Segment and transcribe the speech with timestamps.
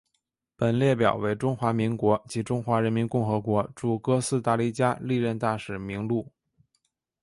[0.55, 6.27] 本列表为中华民国及中华人民共和国驻哥斯达黎加历任大使名录。